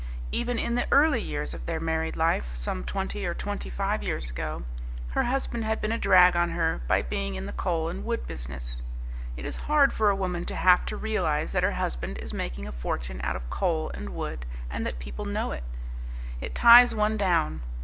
Even 0.31 0.57
in 0.57 0.73
the 0.73 0.87
early 0.89 1.21
years 1.21 1.53
of 1.53 1.67
their 1.67 1.79
married 1.79 2.15
life, 2.15 2.47
some 2.55 2.83
twenty 2.83 3.23
or 3.23 3.35
twenty 3.35 3.69
five 3.69 4.01
years 4.01 4.31
ago, 4.31 4.63
her 5.11 5.25
husband 5.25 5.63
had 5.63 5.79
been 5.79 5.91
a 5.91 5.97
drag 5.99 6.35
on 6.35 6.49
her 6.49 6.81
by 6.87 7.03
being 7.03 7.35
in 7.35 7.45
the 7.45 7.53
coal 7.53 7.87
and 7.87 8.03
wood 8.03 8.25
business. 8.25 8.81
It 9.37 9.45
is 9.45 9.57
hard 9.67 9.93
for 9.93 10.09
a 10.09 10.15
woman 10.15 10.43
to 10.45 10.55
have 10.55 10.87
to 10.87 10.97
realize 10.97 11.51
that 11.51 11.61
her 11.61 11.73
husband 11.73 12.17
is 12.17 12.33
making 12.33 12.65
a 12.67 12.71
fortune 12.71 13.21
out 13.23 13.35
of 13.35 13.47
coal 13.51 13.91
and 13.93 14.09
wood 14.09 14.47
and 14.71 14.87
that 14.87 14.97
people 14.97 15.25
know 15.25 15.51
it. 15.51 15.63
It 16.41 16.55
ties 16.55 16.95
one 16.95 17.15
down. 17.15 17.61